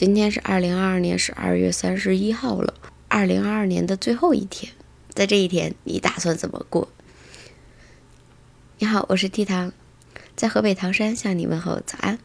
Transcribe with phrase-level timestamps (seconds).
[0.00, 2.72] 今天是二零二二年十二月三十一号了，
[3.08, 4.72] 二零二二年的最后一天，
[5.10, 6.88] 在这一天，你打算怎么过？
[8.78, 9.74] 你好，我是 T 糖，
[10.34, 12.18] 在河北唐山向你问候早安。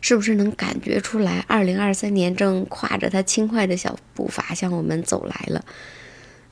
[0.00, 5.64] 是不是能感觉出来，二零二三年正跨着它轻快的小步伐向我们走来了？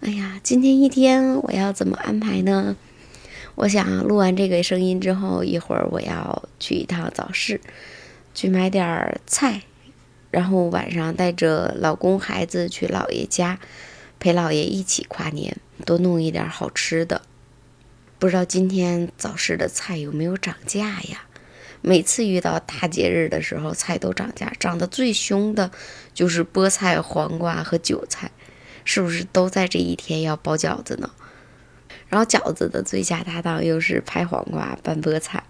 [0.00, 2.76] 哎呀，今天一天我要怎么安排呢？
[3.54, 7.60] 我想录完这个声音之后，一会儿我要去一趟早市。
[8.34, 9.62] 去买点菜，
[10.30, 13.58] 然后晚上带着老公孩子去姥爷家，
[14.18, 17.22] 陪姥爷一起跨年，多弄一点好吃的。
[18.18, 21.26] 不知道今天早市的菜有没有涨价呀？
[21.80, 25.71] 每次遇到大节日的时候，菜都涨价，涨得最凶的
[26.14, 28.30] 就是菠菜、黄瓜和韭菜，
[28.85, 31.10] 是不是都在这一天要包饺子呢？
[32.08, 35.42] 然后饺子的最佳搭档又是拍黄瓜拌菠菜。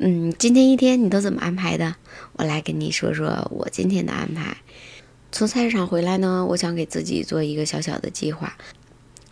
[0.00, 1.96] 嗯，今天一天你都怎么安排的？
[2.34, 4.58] 我来跟你说说我今天的安排。
[5.32, 8.56] 从菜市场回来呢，我想给自己做一个小小的计划，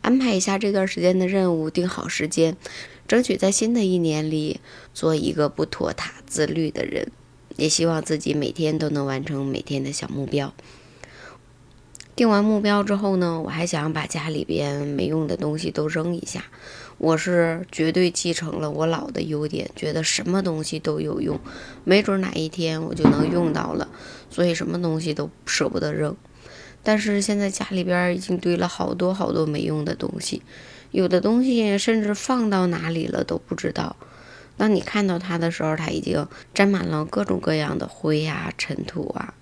[0.01, 2.57] 安排一下这段时间的任务，定好时间，
[3.07, 4.61] 争取在新的一年里
[4.93, 7.13] 做一个不拖沓、自律的人。
[7.57, 10.53] 也希望自己每天都能完成每天的小目标。
[12.17, 16.45] 定完目标之后呢，我还想把家里边没用的东西都扔一下。
[16.97, 21.39] 我是绝对继承了我老的优点，觉得什么东西都有用，
[21.85, 23.87] 没准哪一天我就能用到了，
[24.31, 26.17] 所以什么东西都舍不得扔。
[26.83, 30.41] 但是现在家里边已经堆了好多好多没用的东西，
[30.93, 33.95] 有的东西甚至放到哪里了都不知道。
[34.57, 39.35] 当你看到它的时候，它已经沾满了各种各样的灰啊、尘土啊。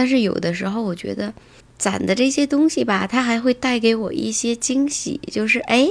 [0.00, 1.34] 但是有的时候，我觉得
[1.76, 5.20] 攒的这些东西吧，它还会带给我一些惊喜。
[5.30, 5.90] 就是哎，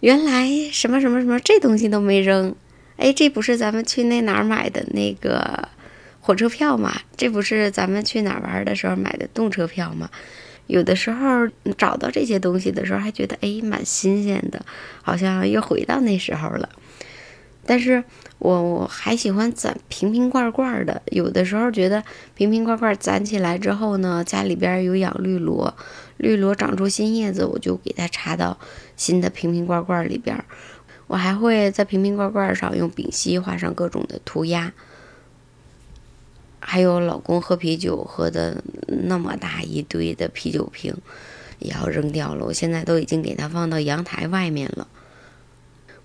[0.00, 2.56] 原来什么什么什么这东西都没扔，
[2.96, 5.68] 哎，这不是咱们去那哪儿买的那个
[6.22, 7.02] 火车票吗？
[7.18, 10.08] 这不是咱们去哪儿玩的时候买的动车票吗？
[10.66, 14.64] 有的时候找到这些东西的时候，还觉得哎，蛮新鲜的，
[15.02, 16.70] 好像又回到那时候了。
[17.68, 18.02] 但是
[18.38, 22.02] 我我还喜欢攒瓶瓶罐罐的，有的时候觉得
[22.34, 25.76] 瓶瓶罐罐攒起来之后呢，家里边有养绿萝，
[26.16, 28.58] 绿萝长出新叶子，我就给它插到
[28.96, 30.42] 新的瓶瓶罐罐里边。
[31.08, 34.72] 我还会在瓶瓶罐罐上用丙烯画上各种的涂鸦。
[36.58, 40.94] 还有老公喝啤酒喝的那么大一堆的啤酒瓶，
[41.58, 42.46] 也要扔掉了。
[42.46, 44.88] 我现在都已经给它放到阳台外面了。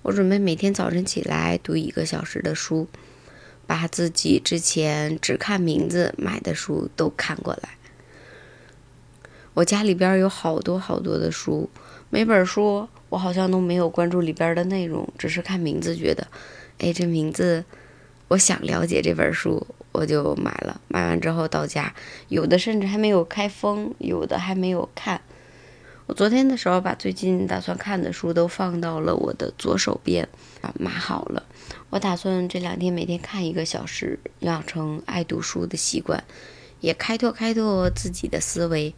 [0.04, 2.90] 我准备每天早晨起来读一个小时的书，
[3.66, 7.70] 把自己之前只看名字买的书都看过来。
[9.54, 11.70] 我家里边有好多好多的书，
[12.10, 16.28] 每本书我好像都没有关注里边的内容，只是看名字觉得，
[16.80, 17.64] 哎，这名字
[18.28, 20.82] 我想了解这本书，我就买了。
[20.90, 21.96] 买完之后到家，
[22.28, 25.22] 有的甚至还没有开封，有的还没有看。
[26.14, 30.28] 昨天的时候把最近打算看的书都放到了我的左手边，
[30.62, 31.44] 啊，码好了。
[31.90, 36.24] 我打算这两天每天看一个小时，养成爱读书的习惯，
[36.82, 38.94] 也开拓开拓自己的思维。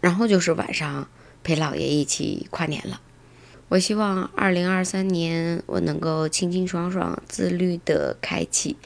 [0.00, 1.08] 然后就是晚上
[1.42, 3.00] 陪姥爷一起跨年了。
[3.68, 8.76] 我希望二零二三年我能够清清爽爽、自律的开启，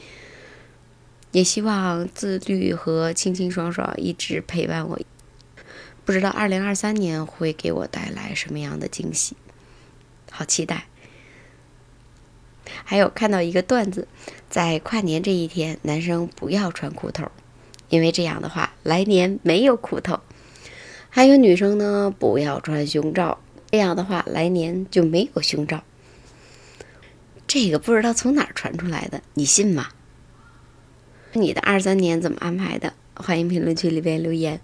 [1.31, 4.99] 也希望自律和清清爽爽一直陪伴我。
[6.05, 9.37] 不知道二零二三年会给我带来什么样的惊喜，
[10.31, 10.87] 好期待！
[12.85, 14.09] 还有看到一个段子，
[14.51, 17.31] 在跨年这一天，男生不要穿裤头，
[17.89, 20.17] 因为这样的话来年没有裤头；
[21.09, 23.39] 还有女生呢，不要穿胸罩，
[23.71, 25.85] 这样的话来年就没有胸罩。
[27.47, 29.89] 这个不知道从哪儿传出来的，你信吗？
[31.35, 32.95] 你的二三年怎么安排的？
[33.15, 34.61] 欢迎评论区里边留言。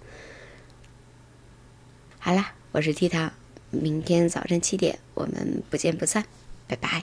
[2.28, 3.32] 好啦，我是 T 糖，
[3.70, 6.22] 明天早晨七点，我们不见不散，
[6.66, 7.02] 拜拜。